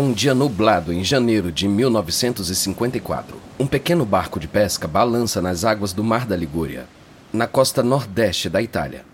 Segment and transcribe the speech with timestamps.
[0.00, 3.36] um dia nublado em janeiro de 1954.
[3.58, 6.86] Um pequeno barco de pesca balança nas águas do Mar da Ligúria,
[7.30, 9.04] na costa nordeste da Itália.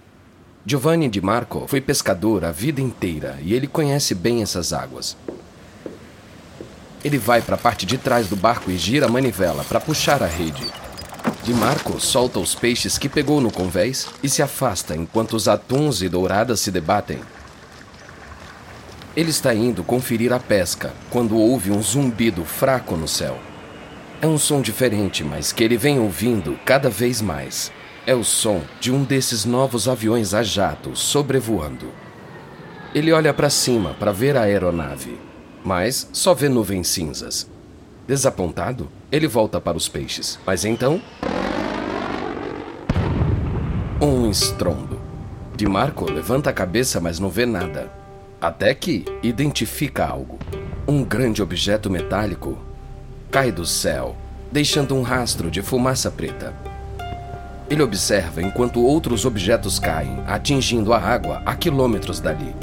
[0.64, 5.16] Giovanni Di Marco foi pescador a vida inteira e ele conhece bem essas águas.
[7.04, 10.22] Ele vai para a parte de trás do barco e gira a manivela para puxar
[10.22, 10.66] a rede.
[11.42, 16.00] Di Marco solta os peixes que pegou no convés e se afasta enquanto os atuns
[16.00, 17.18] e douradas se debatem.
[19.16, 23.38] Ele está indo conferir a pesca quando ouve um zumbido fraco no céu.
[24.20, 27.72] É um som diferente, mas que ele vem ouvindo cada vez mais.
[28.06, 31.86] É o som de um desses novos aviões a jato sobrevoando.
[32.94, 35.18] Ele olha para cima para ver a aeronave,
[35.64, 37.48] mas só vê nuvens cinzas.
[38.06, 41.00] Desapontado, ele volta para os peixes, mas então.
[43.98, 45.00] Um estrondo.
[45.56, 48.05] Di Marco levanta a cabeça, mas não vê nada.
[48.40, 50.38] Até que identifica algo.
[50.86, 52.58] Um grande objeto metálico
[53.30, 54.14] cai do céu,
[54.52, 56.52] deixando um rastro de fumaça preta.
[57.70, 62.54] Ele observa enquanto outros objetos caem, atingindo a água a quilômetros dali.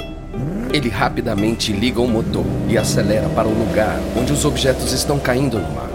[0.72, 5.58] Ele rapidamente liga o motor e acelera para o lugar onde os objetos estão caindo
[5.58, 5.90] no mar.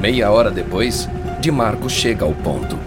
[0.00, 1.08] Meia hora depois,
[1.40, 2.78] Di Marco chega ao ponto.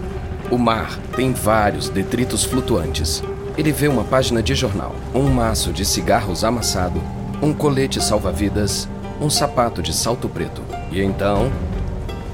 [0.50, 3.22] O mar tem vários detritos flutuantes,
[3.56, 7.02] ele vê uma página de jornal, um maço de cigarros amassado,
[7.42, 8.88] um colete salva-vidas,
[9.20, 10.62] um sapato de salto preto.
[10.92, 11.50] E então,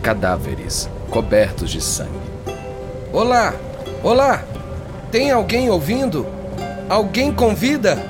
[0.03, 2.11] cadáveres cobertos de sangue.
[3.13, 3.55] Olá!
[4.03, 4.43] Olá!
[5.11, 6.27] Tem alguém ouvindo?
[6.89, 8.03] Alguém com vida?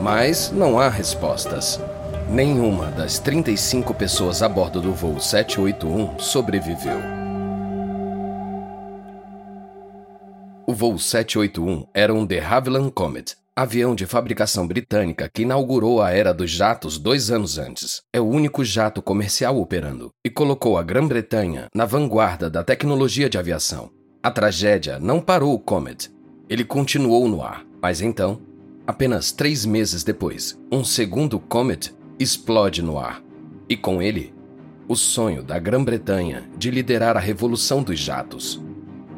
[0.00, 1.80] Mas não há respostas.
[2.28, 7.19] Nenhuma das 35 pessoas a bordo do voo 781 sobreviveu.
[10.70, 16.12] O voo 781 era um de Havilland Comet, avião de fabricação britânica que inaugurou a
[16.12, 18.02] era dos jatos dois anos antes.
[18.12, 23.36] É o único jato comercial operando e colocou a Grã-Bretanha na vanguarda da tecnologia de
[23.36, 23.90] aviação.
[24.22, 26.08] A tragédia não parou o Comet.
[26.48, 28.40] Ele continuou no ar, mas então,
[28.86, 33.20] apenas três meses depois, um segundo Comet explode no ar.
[33.68, 34.32] E com ele,
[34.86, 38.62] o sonho da Grã-Bretanha de liderar a revolução dos jatos.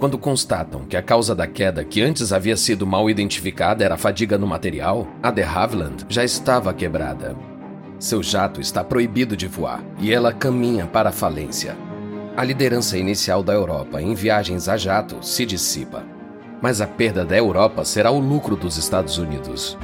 [0.02, 4.36] Quando constatam que a causa da queda que antes havia sido mal identificada era fadiga
[4.36, 7.36] no material, a de Havilland já estava quebrada.
[8.00, 11.76] Seu jato está proibido de voar e ela caminha para a falência.
[12.36, 16.02] A liderança inicial da Europa em viagens a jato se dissipa.
[16.60, 19.78] Mas a perda da Europa será o lucro dos Estados Unidos.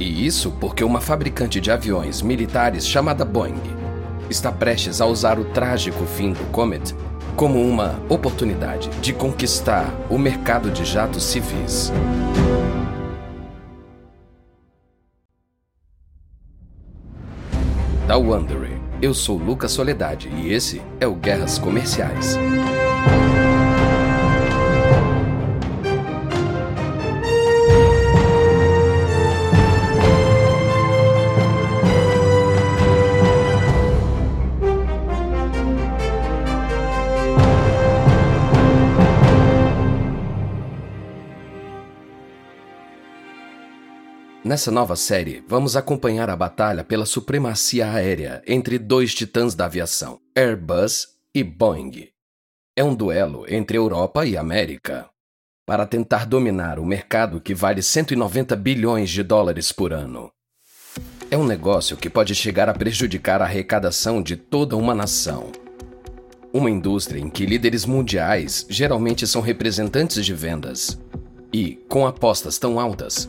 [0.00, 3.62] E isso porque uma fabricante de aviões militares chamada Boeing
[4.28, 6.92] está prestes a usar o trágico fim do Comet
[7.40, 11.90] como uma oportunidade de conquistar o mercado de jatos civis.
[18.06, 22.36] Da Wondery, eu sou Lucas Soledade e esse é o Guerras Comerciais.
[44.50, 50.18] Nessa nova série, vamos acompanhar a batalha pela supremacia aérea entre dois titãs da aviação,
[50.34, 52.08] Airbus e Boeing.
[52.74, 55.08] É um duelo entre Europa e América
[55.64, 60.32] para tentar dominar o mercado que vale 190 bilhões de dólares por ano.
[61.30, 65.52] É um negócio que pode chegar a prejudicar a arrecadação de toda uma nação.
[66.52, 70.98] Uma indústria em que líderes mundiais geralmente são representantes de vendas.
[71.52, 73.28] E, com apostas tão altas,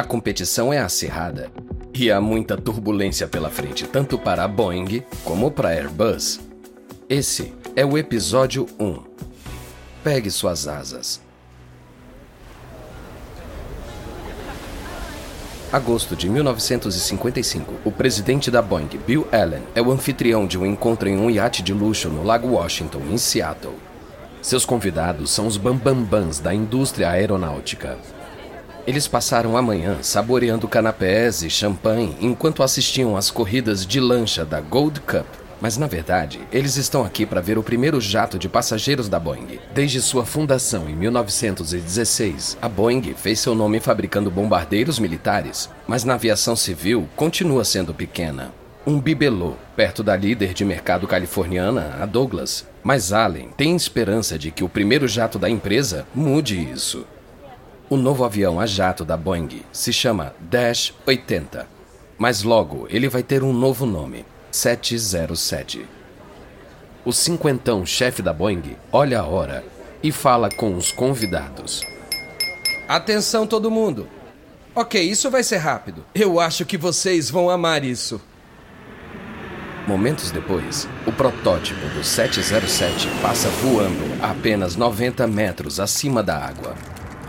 [0.00, 1.50] a competição é acirrada
[1.92, 6.40] e há muita turbulência pela frente, tanto para a Boeing como para a Airbus.
[7.06, 8.98] Esse é o episódio 1.
[10.02, 11.20] Pegue suas asas.
[15.70, 21.10] Agosto de 1955, o presidente da Boeing, Bill Allen, é o anfitrião de um encontro
[21.10, 23.76] em um iate de luxo no Lago Washington, em Seattle.
[24.40, 27.98] Seus convidados são os bambambãs da indústria aeronáutica.
[28.86, 34.60] Eles passaram a manhã saboreando canapés e champanhe enquanto assistiam às corridas de lancha da
[34.60, 35.26] Gold Cup.
[35.60, 39.58] Mas na verdade, eles estão aqui para ver o primeiro jato de passageiros da Boeing.
[39.74, 46.14] Desde sua fundação em 1916, a Boeing fez seu nome fabricando bombardeiros militares, mas na
[46.14, 48.52] aviação civil continua sendo pequena.
[48.86, 52.66] Um bibelô, perto da líder de mercado californiana, a Douglas.
[52.82, 57.04] Mas Allen tem esperança de que o primeiro jato da empresa mude isso.
[57.90, 61.66] O novo avião a jato da Boeing se chama Dash 80.
[62.16, 65.84] Mas logo ele vai ter um novo nome: 707.
[67.04, 69.64] O cinquentão chefe da Boeing olha a hora
[70.04, 71.82] e fala com os convidados.
[72.86, 74.06] Atenção, todo mundo!
[74.72, 76.04] Ok, isso vai ser rápido.
[76.14, 78.20] Eu acho que vocês vão amar isso.
[79.84, 86.76] Momentos depois, o protótipo do 707 passa voando a apenas 90 metros acima da água.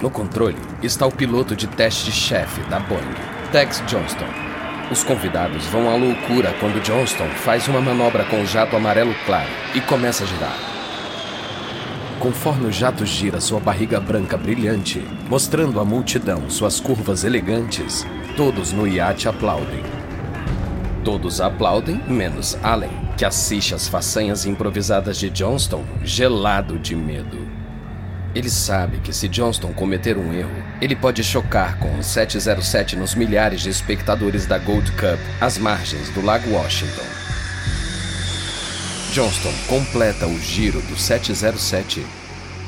[0.02, 3.02] No controle está o piloto de teste-chefe da Boeing,
[3.52, 4.26] Tex Johnston.
[4.92, 9.50] Os convidados vão à loucura quando Johnston faz uma manobra com o jato amarelo claro
[9.76, 10.58] e começa a girar.
[12.20, 18.04] Conforme o jato gira sua barriga branca brilhante, mostrando à multidão suas curvas elegantes,
[18.36, 19.84] todos no iate aplaudem.
[21.06, 27.61] Todos aplaudem, menos Allen, que assiste às façanhas improvisadas de Johnston, gelado de medo.
[28.34, 33.14] Ele sabe que se Johnston cometer um erro, ele pode chocar com o 707 nos
[33.14, 37.06] milhares de espectadores da Gold Cup às margens do Lago Washington.
[39.12, 42.06] Johnston completa o giro do 707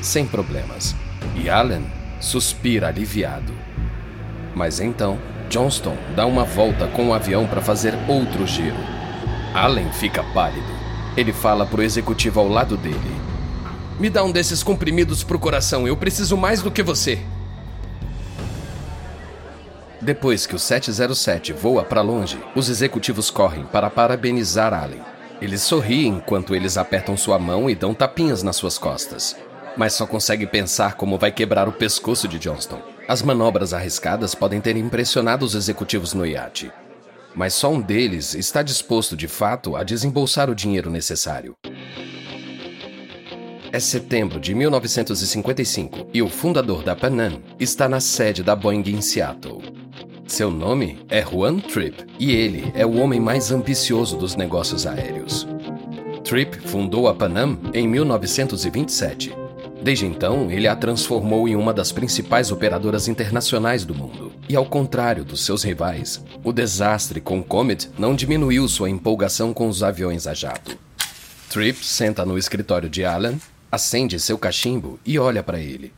[0.02, 0.94] sem problemas
[1.34, 1.86] e Allen
[2.20, 3.54] suspira aliviado.
[4.54, 5.18] Mas então,
[5.48, 8.76] Johnston dá uma volta com o avião para fazer outro giro.
[9.54, 10.66] Allen fica pálido.
[11.16, 13.33] Ele fala pro executivo ao lado dele.
[13.98, 17.20] Me dá um desses comprimidos pro coração, eu preciso mais do que você.
[20.00, 25.00] Depois que o 707 voa para longe, os executivos correm para parabenizar Allen.
[25.40, 29.36] Eles sorriem enquanto eles apertam sua mão e dão tapinhas nas suas costas.
[29.76, 32.80] Mas só consegue pensar como vai quebrar o pescoço de Johnston.
[33.08, 36.70] As manobras arriscadas podem ter impressionado os executivos no iate,
[37.34, 41.54] mas só um deles está disposto de fato a desembolsar o dinheiro necessário.
[43.74, 48.84] É setembro de 1955 e o fundador da Pan Am está na sede da Boeing
[48.86, 49.62] em Seattle.
[50.28, 55.44] Seu nome é Juan Tripp e ele é o homem mais ambicioso dos negócios aéreos.
[56.22, 59.34] Tripp fundou a Pan Am em 1927
[59.82, 64.30] Desde então, ele a transformou em uma das principais operadoras internacionais do mundo.
[64.48, 69.68] E ao contrário dos seus rivais, o desastre com Comet não diminuiu sua empolgação com
[69.68, 70.78] os aviões a jato.
[71.50, 73.34] Tripp senta no escritório de Alan,
[73.74, 75.92] acende seu cachimbo e olha para ele.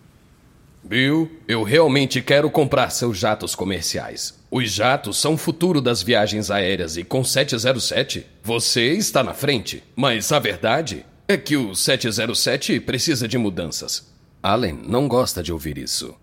[0.83, 4.39] Bill, eu realmente quero comprar seus jatos comerciais.
[4.51, 9.83] Os jatos são o futuro das viagens aéreas e com 707 você está na frente.
[9.97, 14.13] Mas a verdade é que o 707 precisa de mudanças.
[14.41, 16.15] Allen não gosta de ouvir isso.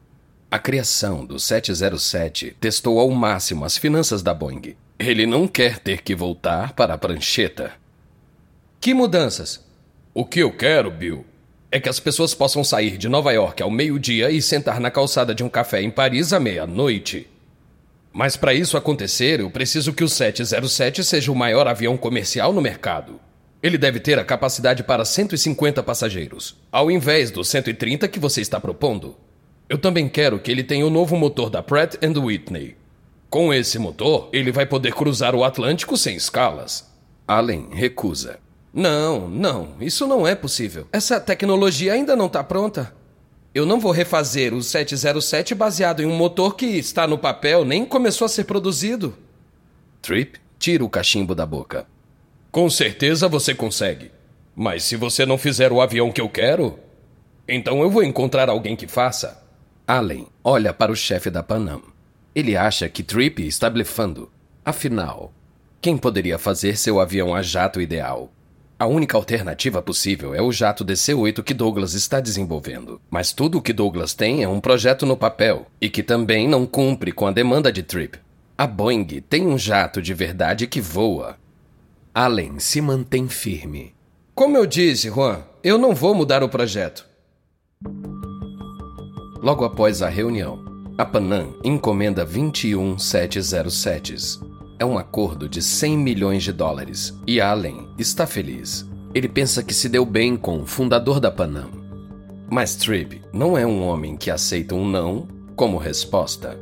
[0.50, 4.76] A criação do 707 testou ao máximo as finanças da Boeing.
[4.98, 7.74] Ele não quer ter que voltar para a prancheta.
[8.80, 9.66] Que mudanças?
[10.14, 11.26] O que eu quero, Bill,
[11.74, 15.34] é que as pessoas possam sair de Nova York ao meio-dia e sentar na calçada
[15.34, 17.28] de um café em Paris à meia-noite.
[18.14, 22.62] Mas para isso acontecer, eu preciso que o 707 seja o maior avião comercial no
[22.62, 23.20] mercado.
[23.64, 28.60] Ele deve ter a capacidade para 150 passageiros, ao invés dos 130 que você está
[28.60, 29.18] propondo.
[29.68, 32.78] Eu também quero que ele tenha o novo motor da Pratt Whitney.
[33.32, 36.88] Com esse motor, ele vai poder cruzar o Atlântico sem escalas.
[37.28, 38.38] Allen recusa.
[38.74, 40.88] Não, não, isso não é possível.
[40.92, 42.92] Essa tecnologia ainda não está pronta.
[43.54, 47.86] Eu não vou refazer o 707 baseado em um motor que está no papel nem
[47.86, 49.16] começou a ser produzido.
[50.02, 51.86] Trip tira o cachimbo da boca.
[52.52, 54.12] Com certeza você consegue.
[54.56, 56.80] Mas se você não fizer o avião que eu quero,
[57.48, 59.44] então eu vou encontrar alguém que faça.
[59.88, 61.84] Allen olha para o chefe da Panam.
[62.34, 64.32] Ele acha que Tripp está blefando.
[64.66, 65.32] Afinal,
[65.80, 68.32] quem poderia fazer seu avião a jato ideal?
[68.84, 73.00] A única alternativa possível é o jato DC-8 que Douglas está desenvolvendo.
[73.10, 76.66] Mas tudo o que Douglas tem é um projeto no papel e que também não
[76.66, 78.20] cumpre com a demanda de Tripp.
[78.58, 81.38] A Boeing tem um jato de verdade que voa
[82.14, 83.96] Allen se mantém firme.
[84.36, 87.08] Como eu disse, Juan, eu não vou mudar o projeto.
[89.42, 90.62] Logo após a reunião,
[90.98, 94.53] a Panam encomenda 21 707s.
[94.80, 98.88] É um acordo de 100 milhões de dólares e Allen está feliz.
[99.14, 101.70] Ele pensa que se deu bem com o fundador da Panam.
[102.50, 106.60] Mas Tripp não é um homem que aceita um não como resposta.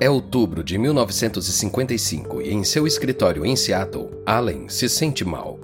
[0.00, 5.60] É outubro de 1955 e em seu escritório em Seattle, Allen se sente mal.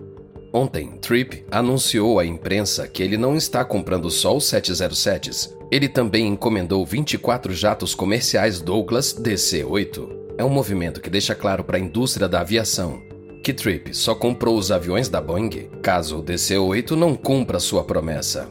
[0.53, 6.27] Ontem, Tripp anunciou à imprensa que ele não está comprando só os 707s, ele também
[6.27, 10.09] encomendou 24 jatos comerciais Douglas DC-8.
[10.39, 13.09] É um movimento que deixa claro para a indústria da aviação
[13.49, 18.47] que Tripp só comprou os aviões da Boeing caso o DC-8 não cumpra sua promessa.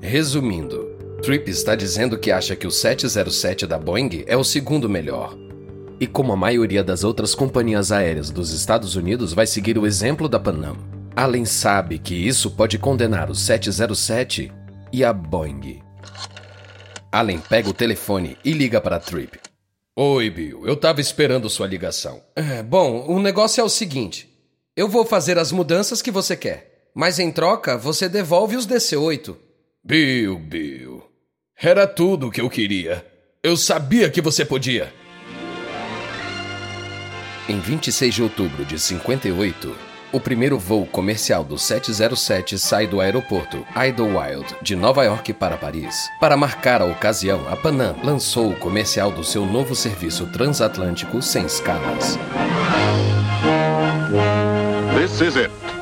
[0.00, 0.88] Resumindo,
[1.20, 5.36] Tripp está dizendo que acha que o 707 da Boeing é o segundo melhor.
[6.00, 10.30] E como a maioria das outras companhias aéreas dos Estados Unidos vai seguir o exemplo
[10.30, 10.78] da Pan Am,
[11.14, 14.50] Allen sabe que isso pode condenar o 707
[14.90, 15.82] e a Boeing.
[17.12, 19.38] Allen pega o telefone e liga para Tripp.
[19.94, 20.66] Oi, Bill.
[20.66, 22.22] Eu tava esperando sua ligação.
[22.34, 24.26] É, bom, o negócio é o seguinte.
[24.74, 29.36] Eu vou fazer as mudanças que você quer, mas em troca você devolve os DC-8.
[29.84, 31.04] Bill, Bill.
[31.60, 33.04] Era tudo o que eu queria.
[33.42, 34.99] Eu sabia que você podia.
[37.50, 39.76] Em 26 de outubro de 58,
[40.12, 46.08] o primeiro voo comercial do 707 sai do aeroporto Idlewild de Nova York para Paris.
[46.20, 51.44] Para marcar a ocasião, a Panam lançou o comercial do seu novo serviço transatlântico sem
[51.44, 52.16] escalas.
[54.96, 55.79] This is it.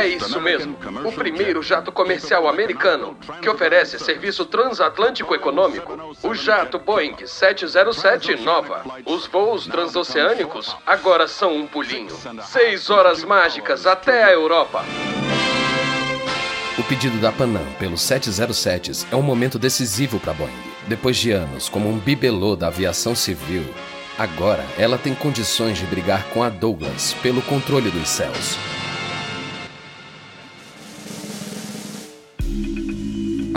[0.00, 0.78] É isso mesmo.
[1.04, 6.16] O primeiro jato comercial americano que oferece serviço transatlântico econômico.
[6.22, 8.82] O jato Boeing 707 Nova.
[9.04, 12.16] Os voos transoceânicos agora são um pulinho.
[12.46, 14.82] Seis horas mágicas até a Europa.
[16.78, 20.70] O pedido da Panam pelos 707s é um momento decisivo para a Boeing.
[20.86, 23.66] Depois de anos como um bibelô da aviação civil,
[24.16, 28.79] agora ela tem condições de brigar com a Douglas pelo controle dos céus.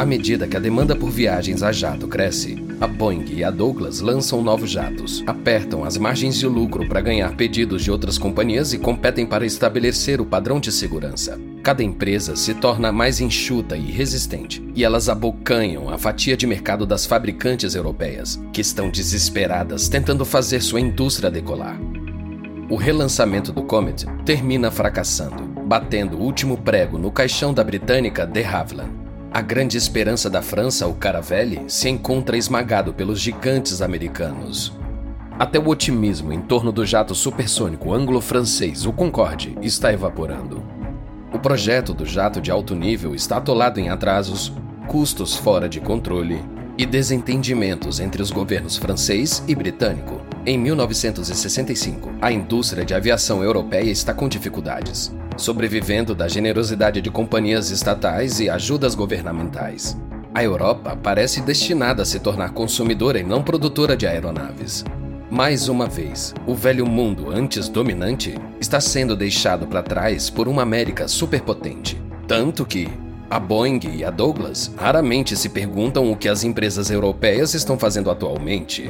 [0.03, 4.01] À medida que a demanda por viagens a jato cresce, a Boeing e a Douglas
[4.01, 8.77] lançam novos jatos, apertam as margens de lucro para ganhar pedidos de outras companhias e
[8.77, 11.39] competem para estabelecer o padrão de segurança.
[11.63, 16.85] Cada empresa se torna mais enxuta e resistente, e elas abocanham a fatia de mercado
[16.85, 21.79] das fabricantes europeias, que estão desesperadas tentando fazer sua indústria decolar.
[22.69, 28.43] O relançamento do Comet termina fracassando, batendo o último prego no caixão da britânica de
[28.43, 29.02] Havilland.
[29.33, 34.71] A grande esperança da França, o Caravelle, se encontra esmagado pelos gigantes americanos.
[35.39, 40.63] Até o otimismo em torno do jato supersônico anglo-francês, o Concorde, está evaporando.
[41.33, 44.53] O projeto do jato de alto nível está atolado em atrasos,
[44.87, 46.39] custos fora de controle
[46.77, 50.21] e desentendimentos entre os governos francês e britânico.
[50.45, 57.69] Em 1965, a indústria de aviação europeia está com dificuldades sobrevivendo da generosidade de companhias
[57.69, 59.97] estatais e ajudas governamentais.
[60.33, 64.83] A Europa parece destinada a se tornar consumidora e não produtora de aeronaves.
[65.29, 70.61] Mais uma vez, o velho mundo antes dominante está sendo deixado para trás por uma
[70.61, 72.01] América superpotente.
[72.27, 72.89] Tanto que
[73.33, 78.11] a Boeing e a Douglas raramente se perguntam o que as empresas europeias estão fazendo
[78.11, 78.87] atualmente.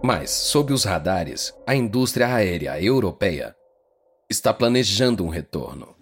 [0.00, 3.52] Mas, sob os radares, a indústria aérea europeia
[4.30, 5.96] está planejando um retorno.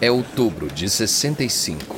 [0.00, 1.95] É outubro de 65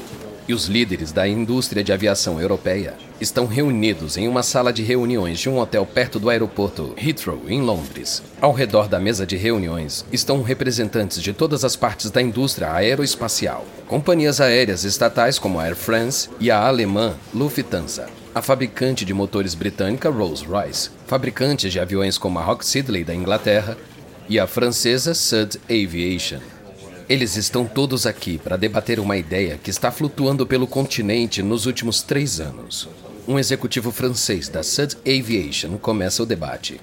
[0.49, 5.39] e os líderes da indústria de aviação europeia estão reunidos em uma sala de reuniões
[5.39, 8.23] de um hotel perto do aeroporto Heathrow, em Londres.
[8.41, 13.67] Ao redor da mesa de reuniões estão representantes de todas as partes da indústria aeroespacial,
[13.87, 19.55] companhias aéreas estatais como a Air France e a alemã Lufthansa, a fabricante de motores
[19.55, 23.77] britânica Rolls-Royce, fabricantes de aviões como a Rock Siddeley da Inglaterra
[24.29, 26.58] e a francesa Sud Aviation.
[27.09, 32.03] Eles estão todos aqui para debater uma ideia que está flutuando pelo continente nos últimos
[32.03, 32.87] três anos.
[33.27, 36.79] Um executivo francês da Sud Aviation começa o debate.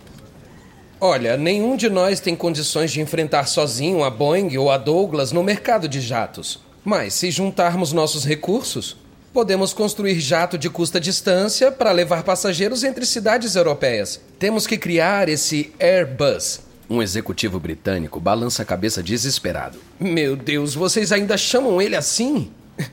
[0.99, 5.43] Olha, nenhum de nós tem condições de enfrentar sozinho a Boeing ou a Douglas no
[5.43, 6.59] mercado de jatos.
[6.83, 8.97] Mas se juntarmos nossos recursos,
[9.35, 14.21] Podemos construir jato de curta distância para levar passageiros entre cidades europeias.
[14.39, 16.61] Temos que criar esse Airbus.
[16.89, 19.79] Um executivo britânico balança a cabeça desesperado.
[19.99, 22.51] Meu Deus, vocês ainda chamam ele assim?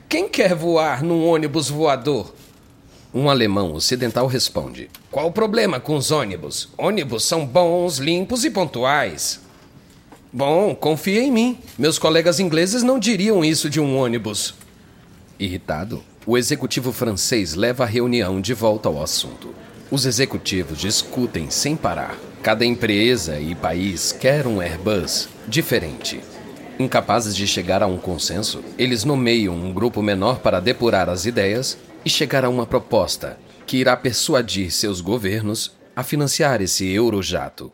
[0.09, 2.33] Quem quer voar num ônibus voador?
[3.15, 6.71] Um alemão ocidental responde: Qual o problema com os ônibus?
[6.79, 9.41] Ônibus são bons, limpos e pontuais.
[10.33, 11.59] Bom, confia em mim.
[11.77, 14.55] Meus colegas ingleses não diriam isso de um ônibus.
[15.39, 19.55] Irritado, o executivo francês leva a reunião de volta ao assunto.
[19.93, 22.17] Os executivos discutem sem parar.
[22.43, 26.19] Cada empresa e país quer um Airbus diferente.
[26.79, 31.77] Incapazes de chegar a um consenso, eles nomeiam um grupo menor para depurar as ideias
[32.07, 37.71] e chegar a uma proposta que irá persuadir seus governos a financiar esse Eurojato.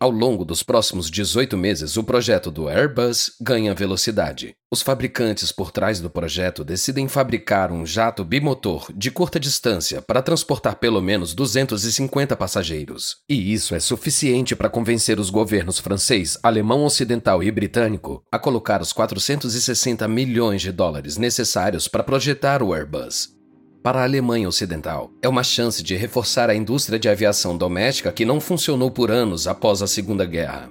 [0.00, 4.54] Ao longo dos próximos 18 meses, o projeto do Airbus ganha velocidade.
[4.70, 10.22] Os fabricantes por trás do projeto decidem fabricar um jato bimotor de curta distância para
[10.22, 13.16] transportar pelo menos 250 passageiros.
[13.28, 18.80] E isso é suficiente para convencer os governos francês, alemão ocidental e britânico a colocar
[18.80, 23.37] os 460 milhões de dólares necessários para projetar o Airbus.
[23.82, 28.24] Para a Alemanha Ocidental, é uma chance de reforçar a indústria de aviação doméstica que
[28.24, 30.68] não funcionou por anos após a Segunda Guerra.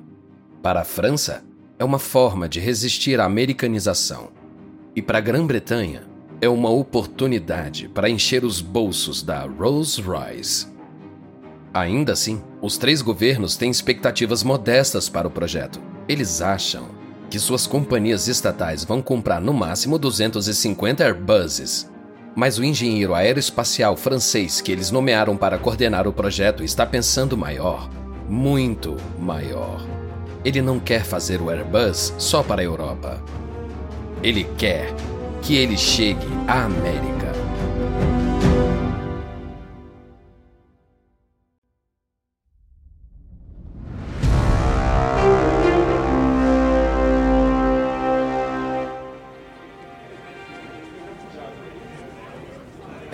[0.61, 1.41] Para a França,
[1.79, 4.29] é uma forma de resistir à americanização.
[4.93, 6.03] E para a Grã-Bretanha,
[6.41, 10.67] é uma oportunidade para encher os bolsos da Rolls-Royce.
[11.73, 15.79] Ainda assim, os três governos têm expectativas modestas para o projeto.
[16.09, 16.89] Eles acham
[17.29, 21.89] que suas companhias estatais vão comprar no máximo 250 Airbuses
[22.37, 27.89] mas o engenheiro aeroespacial francês que eles nomearam para coordenar o projeto está pensando maior,
[28.29, 29.83] muito maior.
[30.45, 33.19] Ele não quer fazer o Airbus só para a Europa.
[34.21, 34.93] Ele quer
[35.41, 37.26] que ele chegue à América.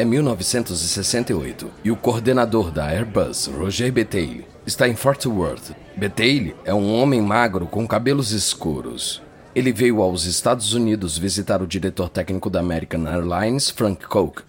[0.04, 5.72] É 1968 e o coordenador da Airbus, Roger Betaille, está em Fort Worth.
[5.96, 9.22] Betaille é um homem magro com cabelos escuros.
[9.56, 14.44] Ele veio aos Estados Unidos visitar o diretor técnico da American Airlines, Frank Coke.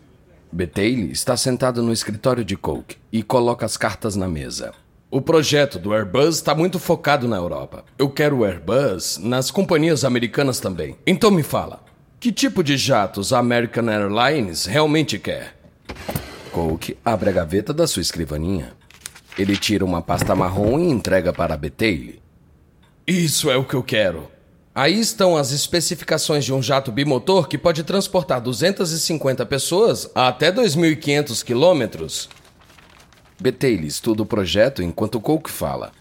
[0.50, 4.72] Betaille está sentado no escritório de Coke e coloca as cartas na mesa.
[5.08, 7.84] O projeto do Airbus está muito focado na Europa.
[7.96, 10.96] Eu quero o Airbus nas companhias americanas também.
[11.06, 11.83] Então me fala,
[12.24, 15.54] que tipo de jatos a American Airlines realmente quer?
[16.50, 18.72] Coke abre a gaveta da sua escrivaninha.
[19.38, 22.22] Ele tira uma pasta marrom e entrega para Betaille.
[23.06, 24.30] Isso é o que eu quero.
[24.74, 30.50] Aí estão as especificações de um jato bimotor que pode transportar 250 pessoas a até
[30.50, 32.30] 2.500 quilômetros.
[33.38, 35.92] Betaille estuda o projeto enquanto Coke fala.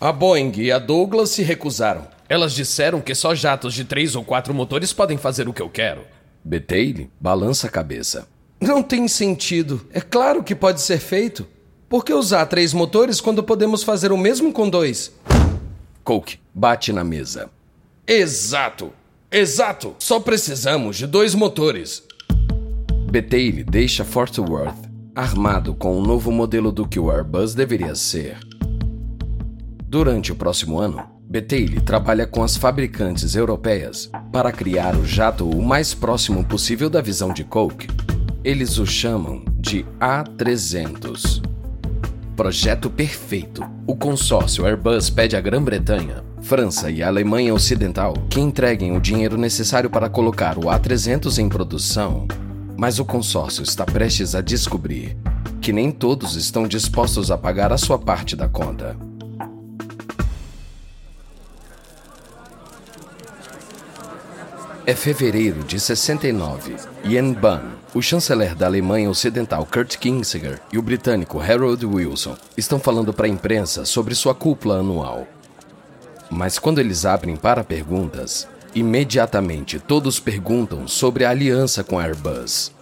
[0.00, 2.19] A Boeing e a Douglas se recusaram.
[2.30, 5.68] Elas disseram que só jatos de três ou quatro motores podem fazer o que eu
[5.68, 6.02] quero.
[6.44, 8.28] Betaille balança a cabeça.
[8.60, 9.84] Não tem sentido.
[9.92, 11.44] É claro que pode ser feito.
[11.88, 15.12] Por que usar três motores quando podemos fazer o mesmo com dois?
[16.04, 17.50] Coke bate na mesa.
[18.06, 18.92] Exato!
[19.28, 19.96] Exato!
[19.98, 22.04] Só precisamos de dois motores.
[23.10, 28.38] Betaille deixa Fort Worth armado com um novo modelo do que o Airbus deveria ser.
[29.84, 35.62] Durante o próximo ano, Betaille trabalha com as fabricantes europeias para criar o jato o
[35.62, 37.86] mais próximo possível da visão de Coke.
[38.42, 41.40] Eles o chamam de A300.
[42.34, 43.64] Projeto perfeito.
[43.86, 49.88] O consórcio Airbus pede à Grã-Bretanha, França e Alemanha Ocidental que entreguem o dinheiro necessário
[49.88, 52.26] para colocar o A300 em produção.
[52.76, 55.16] Mas o consórcio está prestes a descobrir
[55.60, 59.09] que nem todos estão dispostos a pagar a sua parte da conta.
[64.90, 66.74] É fevereiro de 69.
[67.04, 67.60] Ian Bunn,
[67.94, 73.26] o chanceler da Alemanha Ocidental Kurt Kinziger e o britânico Harold Wilson estão falando para
[73.26, 75.28] a imprensa sobre sua cúpula anual.
[76.28, 82.72] Mas quando eles abrem para perguntas, imediatamente todos perguntam sobre a aliança com a Airbus.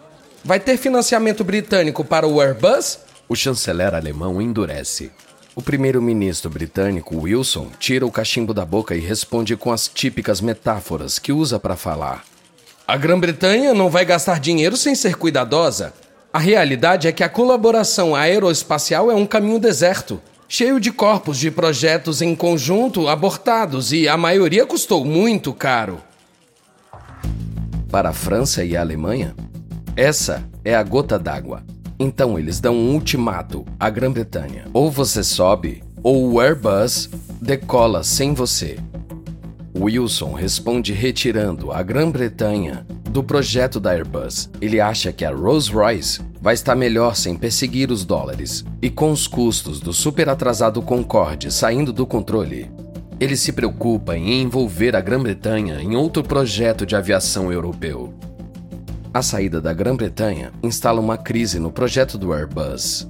[0.42, 3.00] Vai ter financiamento britânico para o Airbus?
[3.28, 5.12] O chanceler alemão endurece.
[5.58, 11.18] O primeiro-ministro britânico Wilson tira o cachimbo da boca e responde com as típicas metáforas
[11.18, 12.22] que usa para falar.
[12.86, 15.92] A Grã-Bretanha não vai gastar dinheiro sem ser cuidadosa.
[16.32, 21.50] A realidade é que a colaboração aeroespacial é um caminho deserto, cheio de corpos de
[21.50, 26.00] projetos em conjunto abortados e a maioria custou muito caro.
[27.90, 29.34] Para a França e a Alemanha,
[29.96, 31.64] essa é a gota d'água.
[31.98, 38.34] Então eles dão um ultimato à Grã-Bretanha: ou você sobe, ou o Airbus decola sem
[38.34, 38.78] você.
[39.76, 44.50] Wilson responde retirando a Grã-Bretanha do projeto da Airbus.
[44.60, 49.26] Ele acha que a Rolls-Royce vai estar melhor sem perseguir os dólares e com os
[49.26, 52.70] custos do super atrasado Concorde saindo do controle.
[53.20, 58.14] Ele se preocupa em envolver a Grã-Bretanha em outro projeto de aviação europeu.
[59.12, 63.08] A saída da Grã-Bretanha instala uma crise no projeto do Airbus.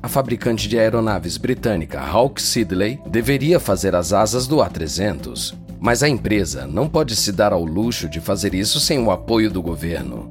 [0.00, 6.08] A fabricante de aeronaves britânica Hawke Siddeley deveria fazer as asas do A300, mas a
[6.08, 10.30] empresa não pode se dar ao luxo de fazer isso sem o apoio do governo.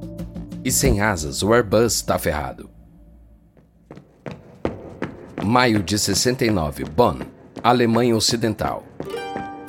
[0.64, 2.70] E sem asas, o Airbus está ferrado.
[5.44, 7.20] Maio de 69, Bonn.
[7.62, 8.89] Alemanha Ocidental.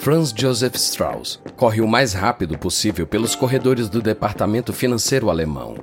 [0.01, 5.75] Franz Joseph Strauss corre o mais rápido possível pelos corredores do departamento financeiro alemão.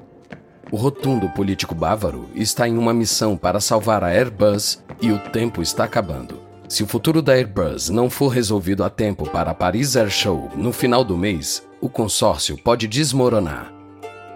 [0.73, 5.63] O rotundo político bávaro está em uma missão para salvar a Airbus e o tempo
[5.63, 6.41] está acabando.
[6.69, 10.51] Se o futuro da Airbus não for resolvido a tempo para a Paris Air Show
[10.57, 13.73] no final do mês, o consórcio pode desmoronar.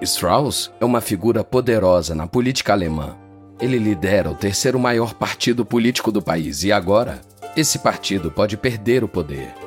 [0.01, 3.17] Strauss é uma figura poderosa na política alemã.
[3.61, 7.21] Ele lidera o terceiro maior partido político do país e agora,
[7.57, 9.62] esse partido pode perder o poder.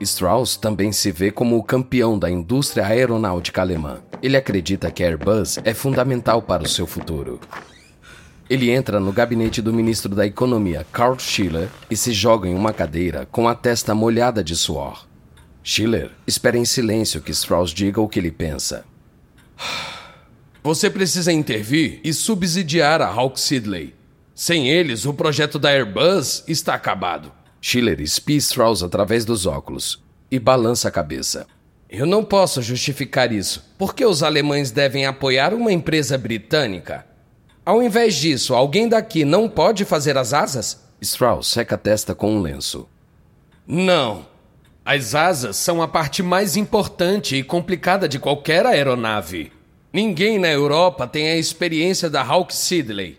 [0.00, 4.00] Strauss também se vê como o campeão da indústria aeronáutica alemã.
[4.22, 7.38] Ele acredita que a Airbus é fundamental para o seu futuro.
[8.48, 12.72] Ele entra no gabinete do ministro da Economia, Karl Schiller, e se joga em uma
[12.72, 15.06] cadeira com a testa molhada de suor.
[15.62, 18.84] Schiller espera em silêncio que Strauss diga o que ele pensa.
[20.62, 23.94] Você precisa intervir e subsidiar a Hawk Sidley.
[24.34, 27.30] Sem eles, o projeto da Airbus está acabado.
[27.60, 31.46] Schiller espia Strauss através dos óculos e balança a cabeça.
[31.88, 33.64] Eu não posso justificar isso.
[33.76, 37.04] Por que os alemães devem apoiar uma empresa britânica?
[37.66, 40.82] Ao invés disso, alguém daqui não pode fazer as asas?
[41.00, 42.88] Strauss seca a testa com um lenço.
[43.66, 44.26] Não.
[44.84, 49.52] As asas são a parte mais importante e complicada de qualquer aeronave.
[49.92, 53.18] Ninguém na Europa tem a experiência da Hawk Sidley.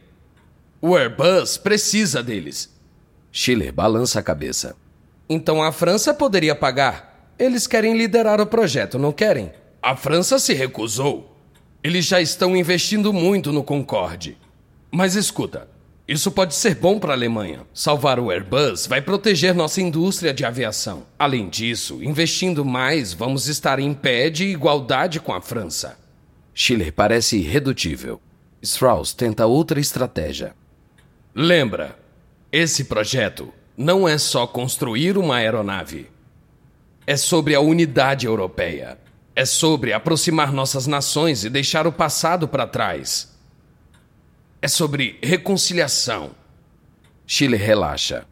[0.81, 2.69] O Airbus precisa deles.
[3.31, 4.75] Schiller balança a cabeça.
[5.29, 7.33] Então a França poderia pagar.
[7.39, 9.51] Eles querem liderar o projeto, não querem?
[9.81, 11.35] A França se recusou.
[11.83, 14.37] Eles já estão investindo muito no Concorde.
[14.91, 15.67] Mas escuta,
[16.07, 17.61] isso pode ser bom para a Alemanha.
[17.73, 21.03] Salvar o Airbus vai proteger nossa indústria de aviação.
[21.17, 25.97] Além disso, investindo mais, vamos estar em pé de igualdade com a França.
[26.53, 28.19] Schiller parece irredutível.
[28.61, 30.53] Strauss tenta outra estratégia.
[31.33, 31.97] Lembra,
[32.51, 36.09] esse projeto não é só construir uma aeronave.
[37.07, 38.97] É sobre a unidade europeia.
[39.33, 43.33] É sobre aproximar nossas nações e deixar o passado para trás.
[44.61, 46.31] É sobre reconciliação.
[47.25, 48.25] Chile relaxa.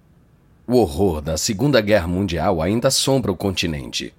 [0.68, 4.14] O horror da Segunda Guerra Mundial ainda assombra o continente.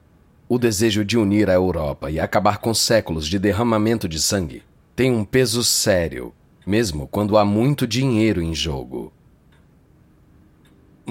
[0.48, 4.62] O desejo de unir a Europa e acabar com séculos de derramamento de sangue
[4.96, 6.32] tem um peso sério,
[6.66, 9.12] mesmo quando há muito dinheiro em jogo.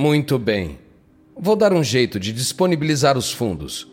[0.02, 0.80] Muito bem.
[1.38, 3.86] Vou dar um jeito de disponibilizar os fundos.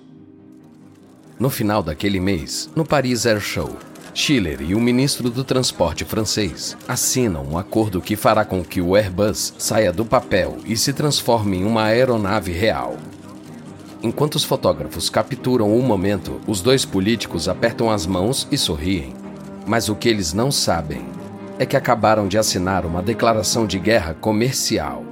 [1.36, 3.76] No final daquele mês, no Paris Air Show,
[4.14, 8.94] Schiller e o ministro do Transporte francês assinam um acordo que fará com que o
[8.94, 12.96] Airbus saia do papel e se transforme em uma aeronave real.
[14.00, 19.12] Enquanto os fotógrafos capturam o momento, os dois políticos apertam as mãos e sorriem.
[19.66, 21.04] Mas o que eles não sabem
[21.58, 25.05] é que acabaram de assinar uma declaração de guerra comercial.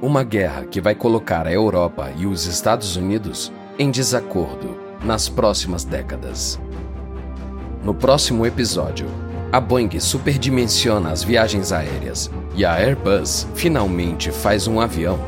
[0.00, 5.82] Uma guerra que vai colocar a Europa e os Estados Unidos em desacordo nas próximas
[5.84, 6.60] décadas.
[7.82, 9.08] No próximo episódio,
[9.50, 15.18] a Boeing superdimensiona as viagens aéreas e a Airbus finalmente faz um avião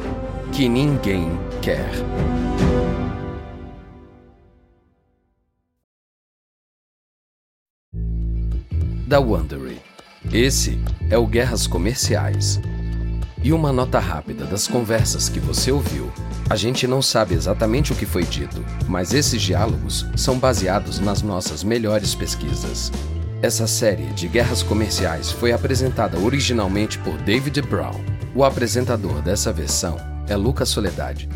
[0.52, 1.28] que ninguém
[1.60, 1.90] quer.
[9.08, 9.80] Da Wondery.
[10.32, 10.78] Esse
[11.10, 12.60] é o Guerras Comerciais.
[13.42, 16.12] E uma nota rápida das conversas que você ouviu
[16.50, 21.22] a gente não sabe exatamente o que foi dito, mas esses diálogos são baseados nas
[21.22, 22.90] nossas melhores pesquisas.
[23.40, 27.94] Essa série de guerras comerciais foi apresentada originalmente por David Brown.
[28.34, 29.96] O apresentador dessa versão
[30.28, 31.28] é Lucas Soledade.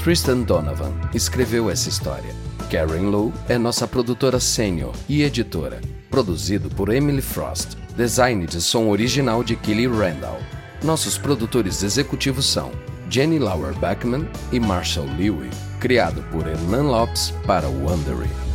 [0.00, 2.32] Tristan Donovan escreveu essa história.
[2.70, 5.80] Karen Lowe é nossa produtora sênior e editora.
[6.08, 7.76] Produzido por Emily Frost.
[7.96, 10.38] Design de som original de Kelly Randall.
[10.82, 12.72] Nossos produtores executivos são
[13.10, 18.49] Jenny Lauer Beckman e Marshall Lewy, criado por Hernan Lopes para o Wondery.